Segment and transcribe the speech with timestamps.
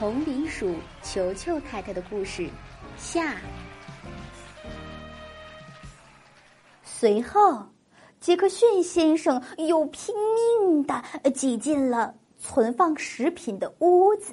[0.00, 2.48] 红鼻鼠球球太太的故事
[2.96, 3.36] 下。
[6.82, 7.66] 随后，
[8.18, 10.14] 杰克逊先生又拼
[10.62, 14.32] 命的挤进了存放食品的屋子。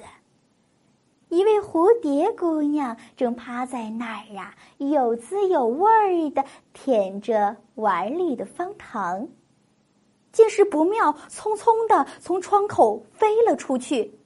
[1.28, 6.42] 一位蝴蝶姑娘正趴在那儿呀，有滋有味的
[6.72, 9.28] 舔着碗里的方糖。
[10.32, 14.17] 见势不妙，匆匆的从窗口飞了出去。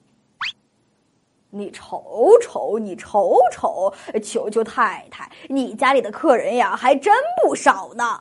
[1.55, 3.93] 你瞅瞅，你瞅瞅，
[4.23, 8.19] 求求太太，你家里的客人呀，还真不少呢。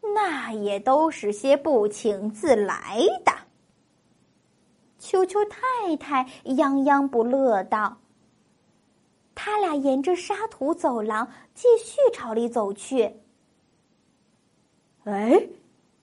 [0.00, 3.32] 那也都是些不请自来的。
[4.98, 7.96] 球球太太泱泱不乐道。
[9.36, 13.14] 他俩沿着沙土走廊继续朝里走去。
[15.04, 15.40] 哎，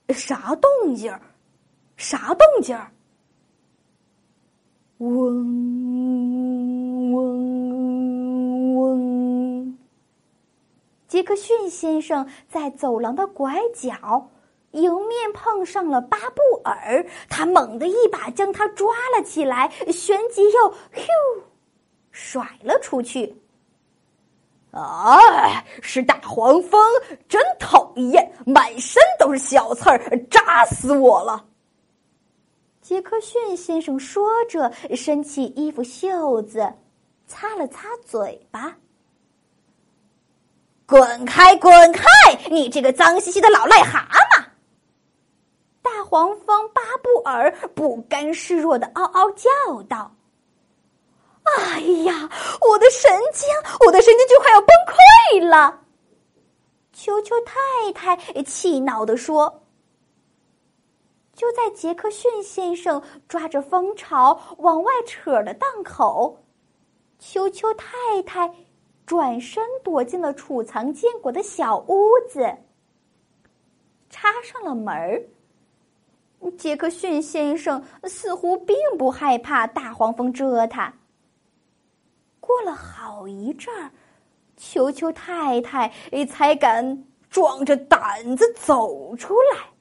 [0.08, 1.20] 啥动静儿？
[1.98, 2.90] 啥动静儿？
[4.98, 5.12] 嗡
[7.12, 9.78] 嗡嗡！
[11.06, 14.30] 杰克逊先生在走廊的拐角。
[14.72, 21.06] 迎面碰上了巴布尔，他猛地一把将他抓了起来，旋即又咻
[22.10, 23.34] 甩了出去。
[24.72, 26.78] 哎，是大黄蜂，
[27.26, 29.98] 真讨厌，满身都是小刺儿，
[30.30, 31.42] 扎死我了。
[32.86, 36.72] 杰克逊先生说着，伸起衣服袖子，
[37.26, 38.76] 擦了擦嘴巴。
[40.86, 42.04] 滚开，滚开！
[42.48, 44.44] 你这个脏兮兮的老癞蛤蟆！
[45.82, 49.50] 大黄蜂巴布尔不甘示弱的嗷嗷叫
[49.88, 50.14] 道
[51.58, 52.30] ：“哎呀，
[52.70, 53.48] 我的神经，
[53.84, 55.80] 我的神经就快要崩溃了！”
[56.94, 59.64] 球球太太气恼的说。
[61.36, 66.42] 就在杰克逊先生抓着蜂巢往外扯的档口，
[67.18, 68.50] 球球太太
[69.04, 72.56] 转身躲进了储藏坚果的小屋子，
[74.08, 75.22] 插上了门儿。
[76.56, 80.94] 杰克逊先生似乎并不害怕大黄蜂蛰他。
[82.40, 83.90] 过了好一阵儿，
[84.56, 85.92] 球球太太
[86.30, 89.75] 才敢壮着胆子走出来。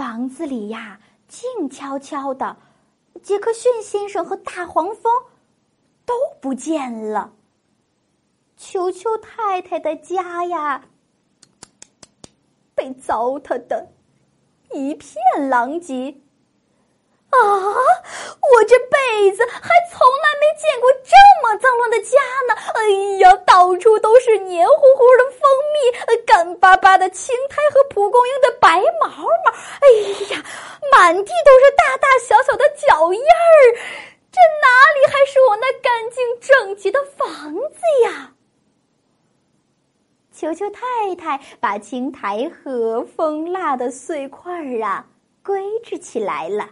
[0.00, 2.56] 房子里呀，静悄悄的，
[3.22, 5.12] 杰克逊先生和大黄蜂
[6.06, 7.30] 都不见了。
[8.56, 10.82] 球球太太的家呀。
[12.74, 13.86] 被糟蹋的
[14.70, 16.16] 一片狼藉
[17.28, 17.38] 啊！
[17.38, 21.12] 我这辈子还从来没见过这
[21.42, 22.18] 么脏乱的家
[22.48, 22.54] 呢！
[22.74, 22.88] 哎
[23.20, 25.40] 呀，到处都是黏糊糊的蜂
[25.74, 29.52] 蜜，干巴巴的青苔和蒲公英的白毛毛。
[29.80, 29.86] 哎
[30.34, 30.42] 呀，
[31.00, 33.72] 满地都是大大小小的脚印儿，
[34.30, 38.34] 这哪里还是我那干净整齐的房子呀？
[40.30, 45.06] 球球太太把青苔和蜂蜡的碎块儿啊
[45.42, 46.68] 归置起来了，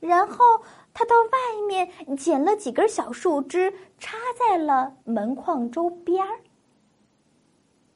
[0.00, 0.60] 然后
[0.92, 6.40] 他到外面捡了几根小树枝，插在了门框周边儿。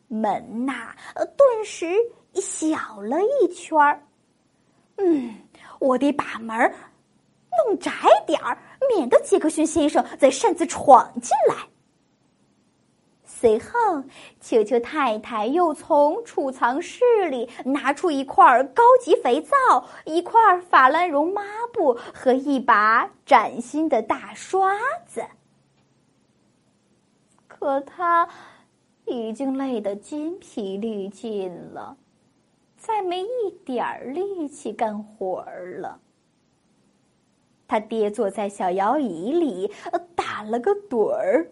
[0.06, 0.94] 门呐，
[1.36, 1.96] 顿时
[2.34, 4.00] 小了一圈儿。
[5.00, 5.34] 嗯，
[5.78, 6.56] 我得把门
[7.66, 7.92] 弄窄
[8.26, 8.56] 点儿，
[8.94, 11.56] 免得杰克逊先生再擅自闯进来。
[13.24, 14.04] 随后，
[14.38, 19.56] 球球太太又从储藏室里拿出一块高级肥皂、
[20.04, 25.24] 一块法兰绒抹布和一把崭新的大刷子。
[27.48, 28.28] 可他
[29.06, 31.96] 已经累得筋疲力尽了，
[32.80, 36.00] 再没一点儿力气干活儿了。
[37.68, 39.70] 他跌坐在小摇椅里，
[40.16, 41.50] 打了个盹儿。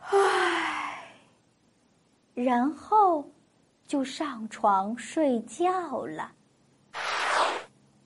[0.00, 1.14] 唉，
[2.34, 3.30] 然后
[3.86, 6.32] 就上床睡觉了。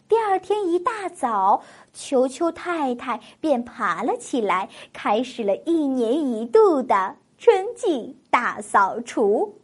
[0.07, 1.63] 第二天一大早，
[1.95, 9.62] 球球太太便爬了起来，开始了一年一度的春季大扫除。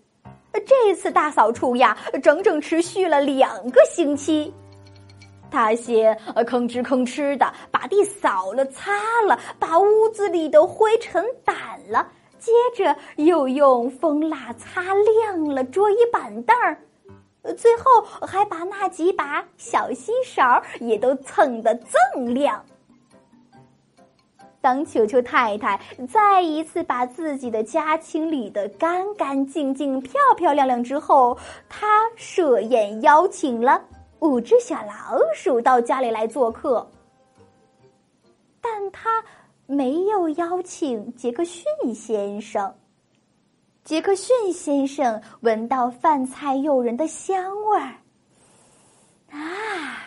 [0.67, 4.53] 这次大扫除呀，整整持续了两个星期。
[5.51, 8.93] 他先吭哧吭哧的把地扫了、擦
[9.27, 11.55] 了，把屋子里的灰尘掸
[11.91, 12.07] 了。
[12.39, 16.77] 接着又用蜂蜡擦亮了桌椅板凳儿，
[17.57, 21.75] 最后还把那几把小锡勺也都蹭得
[22.15, 22.65] 锃亮。
[24.69, 31.39] 当球球太太再一次把自己的家清理得干干净净、漂漂亮亮之后，
[31.71, 31.87] 她
[32.17, 33.83] 设宴邀请了
[34.19, 36.87] 五只小老鼠到家里来做客，
[38.61, 39.25] 但他
[39.65, 42.75] 没有邀请杰克逊先生。
[43.85, 47.95] 杰克逊先生闻到饭菜诱人的香味儿，
[49.31, 50.05] 啊，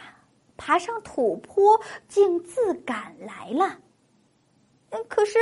[0.56, 3.76] 爬上土坡，径自赶来了。
[5.08, 5.40] 可是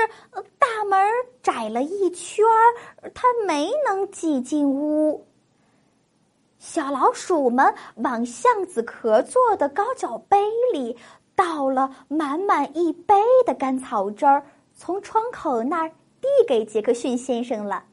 [0.58, 1.00] 大门
[1.42, 5.26] 窄了一圈儿，他没能挤进屋。
[6.58, 10.38] 小老鼠们往橡子壳做的高脚杯
[10.74, 10.98] 里
[11.36, 13.16] 倒了满满一杯
[13.46, 17.86] 的甘草汁儿，从窗口那儿递给杰克逊先生了。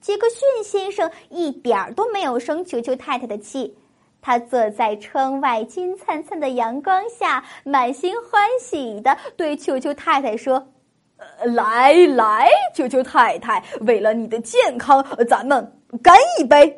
[0.00, 3.76] 杰克逊先生一点儿都没有生球球太太的气，
[4.24, 10.66] 他坐在窗外金灿灿的阳光下，满心欢喜的对球球太太说
[11.44, 15.70] ：“来来，球球太太，为了你的健康，咱们
[16.02, 16.74] 干一杯。”